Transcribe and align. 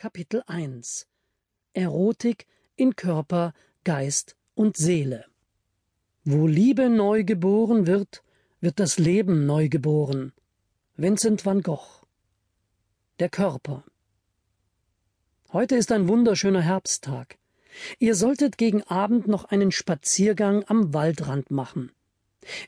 Kapitel 0.00 0.44
1 0.46 1.08
Erotik 1.72 2.46
in 2.76 2.94
Körper, 2.94 3.52
Geist 3.82 4.36
und 4.54 4.76
Seele. 4.76 5.24
Wo 6.22 6.46
Liebe 6.46 6.88
neu 6.88 7.24
geboren 7.24 7.88
wird, 7.88 8.22
wird 8.60 8.78
das 8.78 9.00
Leben 9.00 9.44
neu 9.44 9.68
geboren. 9.68 10.32
Vincent 10.94 11.44
van 11.44 11.62
Gogh. 11.62 12.06
Der 13.18 13.28
Körper. 13.28 13.82
Heute 15.52 15.74
ist 15.74 15.90
ein 15.90 16.06
wunderschöner 16.06 16.62
Herbsttag. 16.62 17.36
Ihr 17.98 18.14
solltet 18.14 18.56
gegen 18.56 18.84
Abend 18.84 19.26
noch 19.26 19.46
einen 19.46 19.72
Spaziergang 19.72 20.62
am 20.68 20.94
Waldrand 20.94 21.50
machen. 21.50 21.90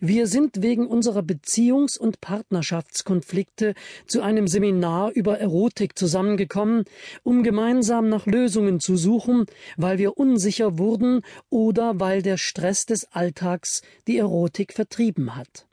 Wir 0.01 0.27
sind 0.27 0.62
wegen 0.62 0.87
unserer 0.87 1.21
Beziehungs- 1.21 1.99
und 1.99 2.21
Partnerschaftskonflikte 2.21 3.75
zu 4.07 4.23
einem 4.23 4.49
Seminar 4.49 5.12
über 5.12 5.39
Erotik 5.39 5.99
zusammengekommen, 5.99 6.85
um 7.23 7.43
gemeinsam 7.43 8.09
nach 8.09 8.27
Lösungen 8.27 8.80
zu 8.80 8.97
suchen, 8.97 9.47
weil 9.77 9.98
wir 9.98 10.19
unsicher 10.19 10.79
wurden 10.79 11.23
oder 11.48 12.01
weil 12.01 12.23
der 12.23 12.37
Stress 12.37 12.87
des 12.87 13.05
Alltags 13.12 13.83
die 14.06 14.19
Erotik 14.19 14.73
vertrieben 14.73 15.37
hat. 15.37 15.66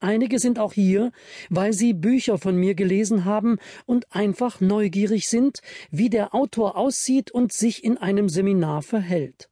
Einige 0.00 0.38
sind 0.38 0.60
auch 0.60 0.72
hier, 0.72 1.10
weil 1.50 1.72
sie 1.72 1.92
Bücher 1.92 2.38
von 2.38 2.56
mir 2.56 2.74
gelesen 2.74 3.24
haben 3.24 3.58
und 3.84 4.14
einfach 4.14 4.60
neugierig 4.60 5.28
sind, 5.28 5.58
wie 5.90 6.08
der 6.08 6.34
Autor 6.34 6.76
aussieht 6.76 7.32
und 7.32 7.52
sich 7.52 7.82
in 7.82 7.98
einem 7.98 8.28
Seminar 8.28 8.82
verhält 8.82 9.48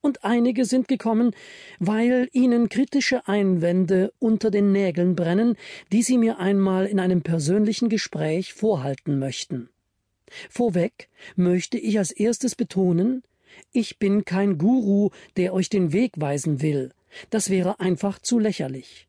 und 0.00 0.24
einige 0.24 0.64
sind 0.64 0.88
gekommen, 0.88 1.32
weil 1.78 2.28
ihnen 2.32 2.68
kritische 2.68 3.26
Einwände 3.26 4.12
unter 4.18 4.50
den 4.50 4.72
Nägeln 4.72 5.16
brennen, 5.16 5.56
die 5.92 6.02
sie 6.02 6.18
mir 6.18 6.38
einmal 6.38 6.86
in 6.86 7.00
einem 7.00 7.22
persönlichen 7.22 7.88
Gespräch 7.88 8.54
vorhalten 8.54 9.18
möchten. 9.18 9.68
Vorweg 10.50 11.08
möchte 11.36 11.78
ich 11.78 11.98
als 11.98 12.12
erstes 12.12 12.54
betonen, 12.54 13.22
ich 13.72 13.98
bin 13.98 14.24
kein 14.24 14.58
Guru, 14.58 15.10
der 15.36 15.52
euch 15.52 15.68
den 15.68 15.92
Weg 15.92 16.12
weisen 16.16 16.60
will, 16.62 16.90
das 17.30 17.50
wäre 17.50 17.80
einfach 17.80 18.18
zu 18.18 18.38
lächerlich. 18.38 19.08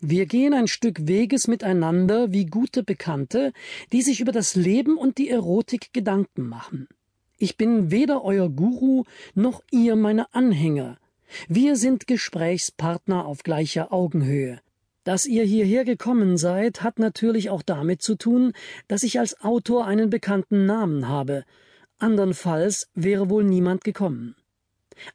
Wir 0.00 0.24
gehen 0.26 0.54
ein 0.54 0.66
Stück 0.66 1.06
Weges 1.06 1.46
miteinander 1.46 2.32
wie 2.32 2.46
gute 2.46 2.82
Bekannte, 2.82 3.52
die 3.92 4.00
sich 4.00 4.20
über 4.20 4.32
das 4.32 4.54
Leben 4.54 4.96
und 4.96 5.18
die 5.18 5.28
Erotik 5.28 5.92
Gedanken 5.92 6.48
machen. 6.48 6.88
Ich 7.42 7.56
bin 7.56 7.90
weder 7.90 8.22
euer 8.22 8.50
Guru 8.50 9.04
noch 9.34 9.62
ihr 9.70 9.96
meine 9.96 10.34
Anhänger. 10.34 10.98
Wir 11.48 11.74
sind 11.76 12.06
Gesprächspartner 12.06 13.24
auf 13.24 13.44
gleicher 13.44 13.94
Augenhöhe. 13.94 14.60
Dass 15.04 15.24
ihr 15.24 15.44
hierher 15.44 15.86
gekommen 15.86 16.36
seid, 16.36 16.82
hat 16.82 16.98
natürlich 16.98 17.48
auch 17.48 17.62
damit 17.62 18.02
zu 18.02 18.16
tun, 18.16 18.52
dass 18.88 19.02
ich 19.04 19.18
als 19.18 19.40
Autor 19.40 19.86
einen 19.86 20.10
bekannten 20.10 20.66
Namen 20.66 21.08
habe. 21.08 21.44
Andernfalls 21.98 22.90
wäre 22.94 23.30
wohl 23.30 23.44
niemand 23.44 23.84
gekommen. 23.84 24.36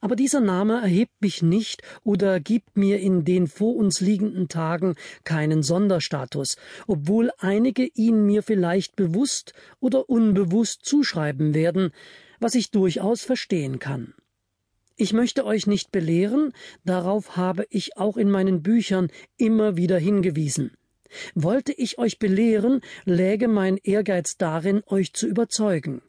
Aber 0.00 0.16
dieser 0.16 0.40
Name 0.40 0.80
erhebt 0.80 1.20
mich 1.20 1.42
nicht 1.42 1.82
oder 2.02 2.40
gibt 2.40 2.76
mir 2.76 3.00
in 3.00 3.24
den 3.24 3.46
vor 3.46 3.76
uns 3.76 4.00
liegenden 4.00 4.48
Tagen 4.48 4.94
keinen 5.24 5.62
Sonderstatus, 5.62 6.56
obwohl 6.86 7.30
einige 7.38 7.84
ihn 7.94 8.26
mir 8.26 8.42
vielleicht 8.42 8.96
bewusst 8.96 9.52
oder 9.80 10.08
unbewusst 10.08 10.84
zuschreiben 10.84 11.54
werden, 11.54 11.90
was 12.40 12.54
ich 12.54 12.70
durchaus 12.70 13.22
verstehen 13.22 13.78
kann. 13.78 14.14
Ich 14.98 15.12
möchte 15.12 15.44
euch 15.44 15.66
nicht 15.66 15.92
belehren, 15.92 16.52
darauf 16.84 17.36
habe 17.36 17.66
ich 17.68 17.98
auch 17.98 18.16
in 18.16 18.30
meinen 18.30 18.62
Büchern 18.62 19.08
immer 19.36 19.76
wieder 19.76 19.98
hingewiesen. 19.98 20.72
Wollte 21.34 21.72
ich 21.72 21.98
euch 21.98 22.18
belehren, 22.18 22.80
läge 23.04 23.46
mein 23.46 23.76
Ehrgeiz 23.76 24.38
darin, 24.38 24.82
euch 24.86 25.12
zu 25.12 25.26
überzeugen. 25.26 26.02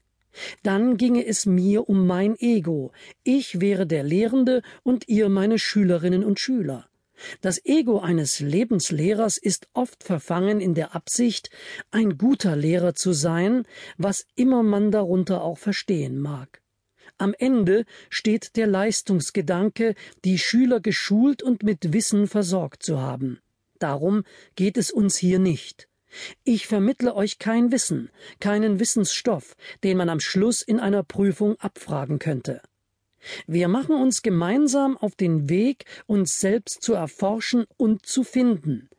Dann 0.64 0.98
ginge 0.98 1.26
es 1.26 1.46
mir 1.46 1.90
um 1.90 2.08
mein 2.08 2.38
Ego. 2.40 2.92
Ich 3.24 3.62
wäre 3.62 3.88
der 3.88 4.04
Lehrende 4.04 4.62
und 4.84 5.08
ihr 5.08 5.30
meine 5.30 5.60
Schülerinnen 5.60 6.24
und 6.24 6.40
Schüler. 6.40 6.88
Das 7.42 7.64
Ego 7.66 8.00
eines 8.00 8.40
Lebenslehrers 8.40 9.38
ist 9.38 9.68
oft 9.74 10.04
verfangen 10.04 10.62
in 10.62 10.76
der 10.76 10.96
Absicht, 10.96 11.50
ein 11.90 12.18
guter 12.18 12.56
Lehrer 12.56 12.94
zu 12.94 13.14
sein, 13.14 13.64
was 13.98 14.26
immer 14.36 14.64
man 14.64 14.92
darunter 14.92 15.44
auch 15.44 15.58
verstehen 15.58 16.20
mag. 16.20 16.62
Am 17.18 17.34
Ende 17.38 17.86
steht 18.10 18.56
der 18.56 18.68
Leistungsgedanke, 18.68 19.96
die 20.24 20.38
Schüler 20.38 20.80
geschult 20.80 21.42
und 21.42 21.64
mit 21.64 21.92
Wissen 21.94 22.28
versorgt 22.28 22.84
zu 22.84 23.02
haben. 23.02 23.40
Darum 23.80 24.24
geht 24.56 24.78
es 24.78 24.92
uns 24.92 25.18
hier 25.18 25.40
nicht. 25.40 25.88
Ich 26.44 26.68
vermittle 26.68 27.16
euch 27.16 27.40
kein 27.40 27.72
Wissen, 27.72 28.10
keinen 28.40 28.80
Wissensstoff, 28.80 29.56
den 29.84 29.98
man 29.98 30.10
am 30.10 30.20
Schluss 30.20 30.62
in 30.62 30.80
einer 30.80 31.04
Prüfung 31.04 31.60
abfragen 31.60 32.20
könnte. 32.20 32.62
Wir 33.46 33.68
machen 33.68 33.96
uns 33.96 34.22
gemeinsam 34.22 34.98
auf 34.98 35.16
den 35.16 35.50
Weg, 35.50 35.86
uns 36.06 36.40
selbst 36.40 36.82
zu 36.82 36.94
erforschen 36.94 37.66
und 37.78 38.06
zu 38.06 38.24
finden. 38.24 38.90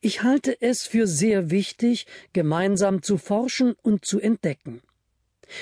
Ich 0.00 0.22
halte 0.22 0.60
es 0.60 0.86
für 0.86 1.06
sehr 1.06 1.50
wichtig, 1.50 2.06
gemeinsam 2.32 3.02
zu 3.02 3.18
forschen 3.18 3.74
und 3.82 4.04
zu 4.04 4.20
entdecken. 4.20 4.82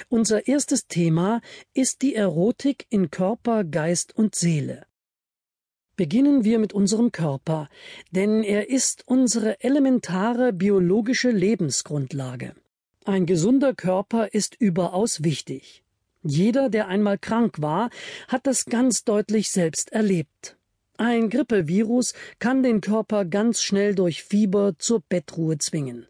Unser 0.09 0.47
erstes 0.47 0.87
Thema 0.87 1.41
ist 1.75 2.03
die 2.03 2.15
Erotik 2.15 2.87
in 2.91 3.11
Körper, 3.11 3.65
Geist 3.65 4.15
und 4.17 4.35
Seele. 4.35 4.87
Beginnen 6.01 6.45
wir 6.45 6.59
mit 6.59 6.73
unserem 6.73 7.13
Körper, 7.13 7.69
denn 8.11 8.43
er 8.43 8.71
ist 8.71 9.03
unsere 9.07 9.63
elementare 9.63 10.51
biologische 10.55 11.31
Lebensgrundlage. 11.31 12.55
Ein 13.05 13.27
gesunder 13.27 13.75
Körper 13.75 14.33
ist 14.33 14.57
überaus 14.59 15.25
wichtig. 15.25 15.85
Jeder, 16.23 16.71
der 16.71 16.89
einmal 16.89 17.19
krank 17.19 17.61
war, 17.61 17.91
hat 18.29 18.47
das 18.47 18.65
ganz 18.65 19.05
deutlich 19.05 19.51
selbst 19.51 19.93
erlebt. 19.93 20.57
Ein 20.97 21.29
Grippevirus 21.29 22.15
kann 22.39 22.63
den 22.63 22.81
Körper 22.81 23.27
ganz 23.27 23.61
schnell 23.61 23.95
durch 23.95 24.25
Fieber 24.25 24.79
zur 24.79 25.03
Bettruhe 25.07 25.59
zwingen. 25.59 26.07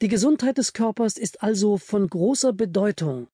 Die 0.00 0.06
Gesundheit 0.06 0.58
des 0.58 0.74
Körpers 0.74 1.16
ist 1.18 1.42
also 1.42 1.76
von 1.76 2.06
großer 2.06 2.52
Bedeutung. 2.52 3.26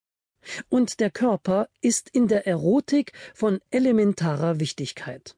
Und 0.71 0.99
der 1.01 1.11
Körper 1.11 1.69
ist 1.83 2.09
in 2.09 2.27
der 2.27 2.47
Erotik 2.47 3.13
von 3.35 3.61
elementarer 3.71 4.61
Wichtigkeit. 4.61 5.37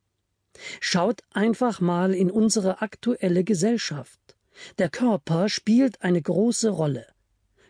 Schaut 0.81 1.23
einfach 1.33 1.81
mal 1.81 2.15
in 2.15 2.31
unsere 2.31 2.83
aktuelle 2.83 3.45
Gesellschaft. 3.45 4.19
Der 4.79 4.89
Körper 4.89 5.49
spielt 5.49 6.03
eine 6.03 6.21
große 6.21 6.71
Rolle. 6.71 7.07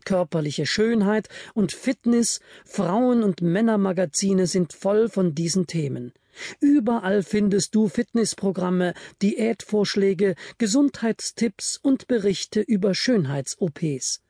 Körperliche 0.04 0.66
Schönheit 0.66 1.28
und 1.54 1.72
Fitness, 1.72 2.40
Frauen- 2.64 3.22
und 3.22 3.40
Männermagazine 3.40 4.46
sind 4.46 4.72
voll 4.72 5.08
von 5.08 5.34
diesen 5.34 5.66
Themen. 5.66 6.12
Überall 6.60 7.22
findest 7.22 7.74
du 7.74 7.88
Fitnessprogramme, 7.88 8.94
Diätvorschläge, 9.20 10.34
Gesundheitstipps 10.58 11.78
und 11.82 12.08
Berichte 12.08 12.60
über 12.60 12.94
Schönheits-OPs. 12.94 14.22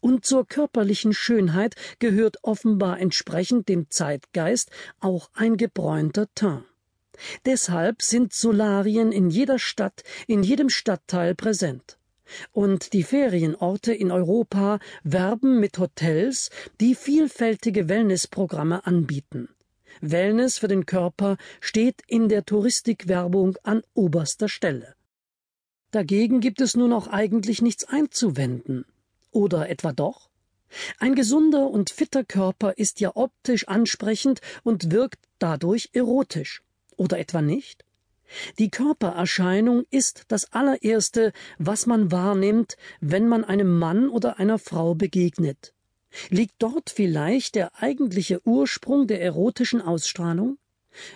Und 0.00 0.24
zur 0.24 0.46
körperlichen 0.46 1.12
Schönheit 1.12 1.74
gehört 1.98 2.38
offenbar 2.42 3.00
entsprechend 3.00 3.68
dem 3.68 3.90
Zeitgeist 3.90 4.70
auch 5.00 5.30
ein 5.34 5.56
gebräunter 5.56 6.28
Teint. 6.34 6.64
Deshalb 7.44 8.02
sind 8.02 8.32
Solarien 8.32 9.12
in 9.12 9.30
jeder 9.30 9.58
Stadt, 9.58 10.02
in 10.26 10.42
jedem 10.42 10.68
Stadtteil 10.68 11.34
präsent. 11.34 11.98
Und 12.52 12.92
die 12.92 13.02
Ferienorte 13.02 13.92
in 13.92 14.10
Europa 14.10 14.78
werben 15.02 15.60
mit 15.60 15.78
Hotels, 15.78 16.50
die 16.80 16.94
vielfältige 16.94 17.88
Wellnessprogramme 17.88 18.86
anbieten. 18.86 19.48
Wellness 20.00 20.58
für 20.58 20.68
den 20.68 20.86
Körper 20.86 21.36
steht 21.60 22.02
in 22.06 22.28
der 22.28 22.44
Touristikwerbung 22.44 23.56
an 23.62 23.82
oberster 23.94 24.48
Stelle. 24.48 24.94
Dagegen 25.90 26.40
gibt 26.40 26.60
es 26.60 26.74
nun 26.76 26.92
auch 26.92 27.06
eigentlich 27.06 27.62
nichts 27.62 27.84
einzuwenden. 27.84 28.84
Oder 29.30 29.68
etwa 29.68 29.92
doch? 29.92 30.28
Ein 30.98 31.14
gesunder 31.14 31.70
und 31.70 31.90
fitter 31.90 32.24
Körper 32.24 32.78
ist 32.78 32.98
ja 33.00 33.12
optisch 33.14 33.68
ansprechend 33.68 34.40
und 34.64 34.90
wirkt 34.90 35.20
dadurch 35.38 35.90
erotisch. 35.92 36.62
Oder 36.96 37.18
etwa 37.18 37.42
nicht? 37.42 37.84
Die 38.58 38.70
Körpererscheinung 38.70 39.84
ist 39.90 40.24
das 40.28 40.52
allererste, 40.52 41.32
was 41.58 41.86
man 41.86 42.10
wahrnimmt, 42.10 42.76
wenn 43.00 43.28
man 43.28 43.44
einem 43.44 43.78
Mann 43.78 44.08
oder 44.08 44.38
einer 44.38 44.58
Frau 44.58 44.94
begegnet. 44.94 45.74
Liegt 46.30 46.54
dort 46.58 46.90
vielleicht 46.90 47.54
der 47.54 47.82
eigentliche 47.82 48.40
Ursprung 48.46 49.06
der 49.06 49.20
erotischen 49.20 49.80
Ausstrahlung? 49.80 50.58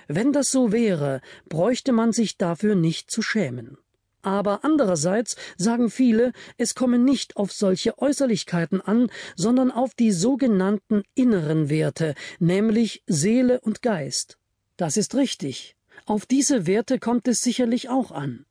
Wenn 0.09 0.33
das 0.33 0.51
so 0.51 0.73
wäre, 0.73 1.21
bräuchte 1.49 1.93
man 1.93 2.13
sich 2.13 2.37
dafür 2.37 2.75
nicht 2.75 3.11
zu 3.11 3.23
schämen. 3.23 3.79
Aber 4.23 4.65
andererseits 4.65 5.37
sagen 5.57 5.91
viele, 5.91 6.33
es 6.57 6.75
komme 6.75 6.99
nicht 6.99 7.37
auf 7.37 7.53
solche 7.53 7.99
Äußerlichkeiten 7.99 8.81
an, 8.81 9.11
sondern 9.37 9.71
auf 9.71 9.95
die 9.95 10.11
sogenannten 10.11 11.05
inneren 11.15 11.71
Werte, 11.71 12.15
nämlich 12.41 13.05
Seele 13.07 13.61
und 13.61 13.81
Geist. 13.81 14.37
Das 14.79 14.97
ist 14.97 15.17
richtig. 15.17 15.75
Auf 16.07 16.25
diese 16.25 16.67
Werte 16.67 17.01
kommt 17.01 17.27
es 17.27 17.43
sicherlich 17.43 17.89
auch 17.89 18.13
an. 18.13 18.47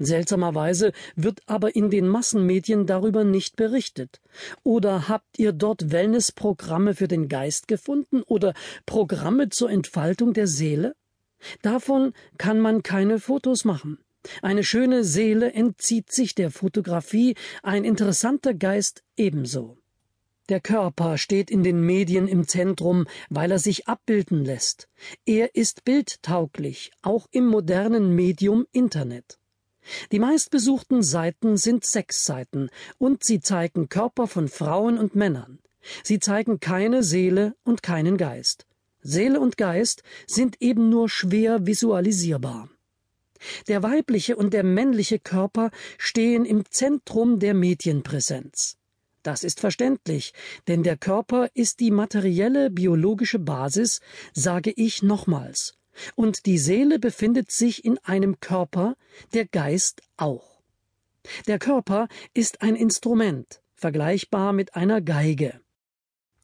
Seltsamerweise 0.00 0.92
wird 1.14 1.42
aber 1.46 1.76
in 1.76 1.90
den 1.90 2.08
Massenmedien 2.08 2.86
darüber 2.86 3.22
nicht 3.22 3.54
berichtet. 3.54 4.20
Oder 4.64 5.08
habt 5.08 5.38
ihr 5.38 5.52
dort 5.52 5.92
Wellnessprogramme 5.92 6.94
für 6.94 7.06
den 7.06 7.28
Geist 7.28 7.68
gefunden 7.68 8.22
oder 8.22 8.52
Programme 8.84 9.50
zur 9.50 9.70
Entfaltung 9.70 10.32
der 10.32 10.48
Seele? 10.48 10.96
Davon 11.62 12.14
kann 12.36 12.58
man 12.58 12.82
keine 12.82 13.20
Fotos 13.20 13.64
machen. 13.64 13.98
Eine 14.42 14.64
schöne 14.64 15.04
Seele 15.04 15.52
entzieht 15.52 16.10
sich 16.10 16.34
der 16.34 16.50
Fotografie, 16.50 17.36
ein 17.62 17.84
interessanter 17.84 18.54
Geist 18.54 19.04
ebenso. 19.16 19.79
Der 20.50 20.60
Körper 20.60 21.16
steht 21.16 21.48
in 21.48 21.62
den 21.62 21.80
Medien 21.80 22.26
im 22.26 22.48
Zentrum, 22.48 23.06
weil 23.28 23.52
er 23.52 23.60
sich 23.60 23.86
abbilden 23.86 24.44
lässt. 24.44 24.88
Er 25.24 25.54
ist 25.54 25.84
bildtauglich, 25.84 26.90
auch 27.02 27.28
im 27.30 27.46
modernen 27.46 28.16
Medium 28.16 28.66
Internet. 28.72 29.38
Die 30.10 30.18
meistbesuchten 30.18 31.04
Seiten 31.04 31.56
sind 31.56 31.84
Sexseiten, 31.84 32.68
und 32.98 33.22
sie 33.22 33.38
zeigen 33.38 33.88
Körper 33.88 34.26
von 34.26 34.48
Frauen 34.48 34.98
und 34.98 35.14
Männern. 35.14 35.60
Sie 36.02 36.18
zeigen 36.18 36.58
keine 36.58 37.04
Seele 37.04 37.54
und 37.62 37.84
keinen 37.84 38.16
Geist. 38.16 38.66
Seele 39.02 39.38
und 39.38 39.56
Geist 39.56 40.02
sind 40.26 40.60
eben 40.60 40.88
nur 40.88 41.08
schwer 41.08 41.64
visualisierbar. 41.64 42.68
Der 43.68 43.84
weibliche 43.84 44.34
und 44.34 44.52
der 44.52 44.64
männliche 44.64 45.20
Körper 45.20 45.70
stehen 45.96 46.44
im 46.44 46.64
Zentrum 46.68 47.38
der 47.38 47.54
Medienpräsenz. 47.54 48.79
Das 49.22 49.44
ist 49.44 49.60
verständlich, 49.60 50.32
denn 50.66 50.82
der 50.82 50.96
Körper 50.96 51.50
ist 51.52 51.80
die 51.80 51.90
materielle 51.90 52.70
biologische 52.70 53.38
Basis, 53.38 54.00
sage 54.32 54.72
ich 54.74 55.02
nochmals, 55.02 55.74
und 56.14 56.46
die 56.46 56.58
Seele 56.58 56.98
befindet 56.98 57.50
sich 57.50 57.84
in 57.84 57.98
einem 57.98 58.40
Körper, 58.40 58.96
der 59.34 59.46
Geist 59.46 60.02
auch. 60.16 60.62
Der 61.46 61.58
Körper 61.58 62.08
ist 62.32 62.62
ein 62.62 62.76
Instrument, 62.76 63.60
vergleichbar 63.74 64.54
mit 64.54 64.74
einer 64.74 65.02
Geige. 65.02 65.60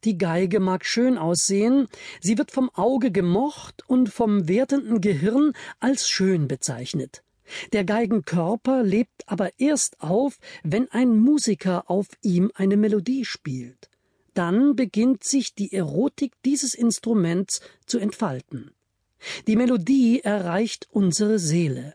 Die 0.05 0.19
Geige 0.19 0.61
mag 0.61 0.85
schön 0.85 1.17
aussehen, 1.17 1.89
sie 2.21 2.37
wird 2.37 2.51
vom 2.51 2.71
Auge 2.75 3.11
gemocht 3.11 3.83
und 3.89 4.11
vom 4.11 4.47
wertenden 4.49 5.01
Gehirn 5.01 5.55
als 5.81 6.09
schön 6.09 6.47
bezeichnet. 6.47 7.25
Der 7.73 7.85
Geigenkörper 7.85 8.83
lebt 8.83 9.25
aber 9.27 9.51
erst 9.59 10.01
auf, 10.01 10.39
wenn 10.63 10.91
ein 10.91 11.17
Musiker 11.19 11.91
auf 11.91 12.09
ihm 12.23 12.51
eine 12.55 12.77
Melodie 12.77 13.25
spielt. 13.25 13.91
Dann 14.35 14.77
beginnt 14.77 15.25
sich 15.25 15.55
die 15.55 15.73
Erotik 15.73 16.33
dieses 16.45 16.75
Instruments 16.75 17.61
zu 17.87 17.99
entfalten. 17.99 18.73
Die 19.47 19.57
Melodie 19.57 20.21
erreicht 20.21 20.89
unsere 20.91 21.39
Seele. 21.39 21.95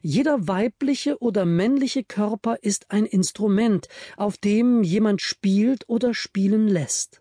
Jeder 0.00 0.48
weibliche 0.48 1.18
oder 1.20 1.44
männliche 1.44 2.04
Körper 2.04 2.56
ist 2.62 2.90
ein 2.90 3.04
Instrument, 3.04 3.88
auf 4.16 4.38
dem 4.38 4.82
jemand 4.82 5.20
spielt 5.20 5.88
oder 5.88 6.14
spielen 6.14 6.68
lässt. 6.68 7.20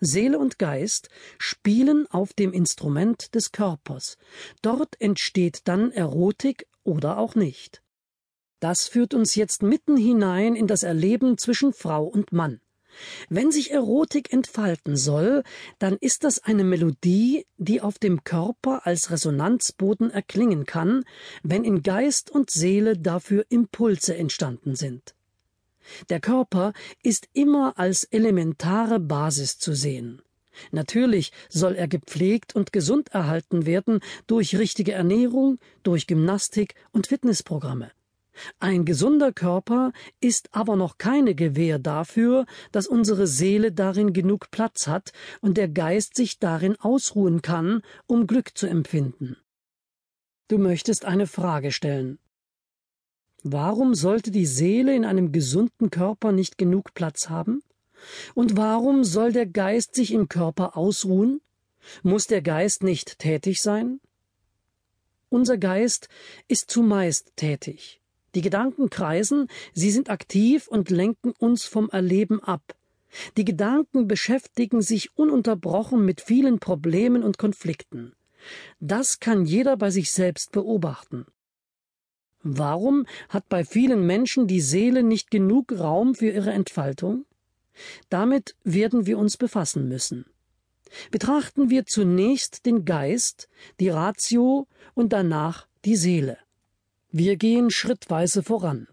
Seele 0.00 0.38
und 0.38 0.58
Geist 0.60 1.08
spielen 1.38 2.06
auf 2.08 2.32
dem 2.32 2.52
Instrument 2.52 3.34
des 3.34 3.50
Körpers. 3.50 4.16
Dort 4.62 5.00
entsteht 5.00 5.62
dann 5.64 5.90
Erotik 5.90 6.67
oder 6.88 7.18
auch 7.18 7.34
nicht. 7.34 7.82
Das 8.60 8.88
führt 8.88 9.14
uns 9.14 9.34
jetzt 9.36 9.62
mitten 9.62 9.96
hinein 9.96 10.56
in 10.56 10.66
das 10.66 10.82
Erleben 10.82 11.38
zwischen 11.38 11.72
Frau 11.72 12.04
und 12.04 12.32
Mann. 12.32 12.60
Wenn 13.28 13.52
sich 13.52 13.70
Erotik 13.70 14.32
entfalten 14.32 14.96
soll, 14.96 15.44
dann 15.78 15.96
ist 16.00 16.24
das 16.24 16.42
eine 16.42 16.64
Melodie, 16.64 17.46
die 17.56 17.80
auf 17.80 17.98
dem 17.98 18.24
Körper 18.24 18.86
als 18.86 19.10
Resonanzboden 19.12 20.10
erklingen 20.10 20.64
kann, 20.64 21.04
wenn 21.42 21.62
in 21.62 21.82
Geist 21.82 22.30
und 22.30 22.50
Seele 22.50 22.98
dafür 22.98 23.44
Impulse 23.50 24.16
entstanden 24.16 24.74
sind. 24.74 25.14
Der 26.08 26.20
Körper 26.20 26.72
ist 27.02 27.28
immer 27.32 27.78
als 27.78 28.04
elementare 28.04 28.98
Basis 28.98 29.58
zu 29.58 29.74
sehen. 29.74 30.22
Natürlich 30.70 31.32
soll 31.48 31.74
er 31.74 31.88
gepflegt 31.88 32.54
und 32.54 32.72
gesund 32.72 33.10
erhalten 33.10 33.66
werden 33.66 34.00
durch 34.26 34.56
richtige 34.56 34.92
Ernährung, 34.92 35.58
durch 35.82 36.06
Gymnastik 36.06 36.74
und 36.92 37.06
Fitnessprogramme. 37.06 37.90
Ein 38.60 38.84
gesunder 38.84 39.32
Körper 39.32 39.92
ist 40.20 40.48
aber 40.52 40.76
noch 40.76 40.98
keine 40.98 41.34
Gewähr 41.34 41.78
dafür, 41.78 42.46
dass 42.72 42.86
unsere 42.86 43.26
Seele 43.26 43.72
darin 43.72 44.12
genug 44.12 44.50
Platz 44.50 44.86
hat 44.86 45.12
und 45.40 45.56
der 45.56 45.68
Geist 45.68 46.14
sich 46.16 46.38
darin 46.38 46.76
ausruhen 46.76 47.42
kann, 47.42 47.82
um 48.06 48.26
Glück 48.26 48.56
zu 48.56 48.66
empfinden. 48.66 49.36
Du 50.48 50.58
möchtest 50.58 51.04
eine 51.04 51.26
Frage 51.26 51.72
stellen. 51.72 52.18
Warum 53.42 53.94
sollte 53.94 54.30
die 54.30 54.46
Seele 54.46 54.94
in 54.94 55.04
einem 55.04 55.30
gesunden 55.30 55.90
Körper 55.90 56.32
nicht 56.32 56.58
genug 56.58 56.94
Platz 56.94 57.28
haben? 57.28 57.62
Und 58.34 58.56
warum 58.56 59.04
soll 59.04 59.32
der 59.32 59.46
Geist 59.46 59.94
sich 59.94 60.12
im 60.12 60.28
Körper 60.28 60.76
ausruhen? 60.76 61.40
Muss 62.02 62.26
der 62.26 62.42
Geist 62.42 62.82
nicht 62.82 63.18
tätig 63.18 63.62
sein? 63.62 64.00
Unser 65.30 65.58
Geist 65.58 66.08
ist 66.48 66.70
zumeist 66.70 67.32
tätig. 67.36 68.00
Die 68.34 68.40
Gedanken 68.40 68.90
kreisen, 68.90 69.48
sie 69.72 69.90
sind 69.90 70.10
aktiv 70.10 70.68
und 70.68 70.90
lenken 70.90 71.32
uns 71.38 71.64
vom 71.64 71.90
Erleben 71.90 72.42
ab. 72.42 72.74
Die 73.36 73.44
Gedanken 73.44 74.06
beschäftigen 74.06 74.82
sich 74.82 75.16
ununterbrochen 75.16 76.04
mit 76.04 76.20
vielen 76.20 76.58
Problemen 76.58 77.22
und 77.22 77.38
Konflikten. 77.38 78.14
Das 78.80 79.18
kann 79.18 79.44
jeder 79.44 79.76
bei 79.76 79.90
sich 79.90 80.12
selbst 80.12 80.52
beobachten. 80.52 81.26
Warum 82.42 83.06
hat 83.28 83.48
bei 83.48 83.64
vielen 83.64 84.06
Menschen 84.06 84.46
die 84.46 84.60
Seele 84.60 85.02
nicht 85.02 85.30
genug 85.30 85.72
Raum 85.72 86.14
für 86.14 86.30
ihre 86.30 86.52
Entfaltung? 86.52 87.24
Damit 88.08 88.56
werden 88.64 89.06
wir 89.06 89.18
uns 89.18 89.36
befassen 89.36 89.88
müssen. 89.88 90.26
Betrachten 91.10 91.70
wir 91.70 91.86
zunächst 91.86 92.66
den 92.66 92.84
Geist, 92.84 93.48
die 93.80 93.88
Ratio 93.88 94.66
und 94.94 95.12
danach 95.12 95.66
die 95.84 95.96
Seele. 95.96 96.38
Wir 97.10 97.36
gehen 97.36 97.70
schrittweise 97.70 98.42
voran. 98.42 98.88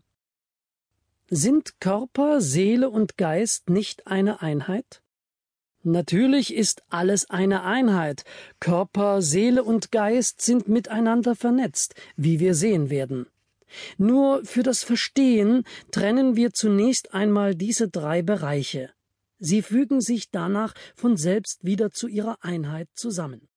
Sind 1.29 1.79
Körper, 1.79 2.39
Seele 2.41 2.89
und 2.89 3.17
Geist 3.17 3.69
nicht 3.69 4.07
eine 4.07 4.41
Einheit? 4.41 5.01
Natürlich 5.83 6.53
ist 6.53 6.83
alles 6.89 7.29
eine 7.29 7.63
Einheit. 7.63 8.23
Körper, 8.59 9.21
Seele 9.21 9.63
und 9.63 9.91
Geist 9.91 10.41
sind 10.41 10.67
miteinander 10.67 11.35
vernetzt, 11.35 11.95
wie 12.15 12.39
wir 12.39 12.55
sehen 12.55 12.89
werden. 12.89 13.27
Nur 13.97 14.43
für 14.45 14.63
das 14.63 14.83
Verstehen 14.83 15.63
trennen 15.91 16.35
wir 16.35 16.51
zunächst 16.51 17.13
einmal 17.13 17.55
diese 17.55 17.89
drei 17.89 18.21
Bereiche. 18.21 18.91
Sie 19.37 19.61
fügen 19.61 20.01
sich 20.01 20.31
danach 20.31 20.73
von 20.95 21.17
selbst 21.17 21.63
wieder 21.63 21.91
zu 21.91 22.07
ihrer 22.07 22.37
Einheit 22.41 22.87
zusammen. 22.93 23.49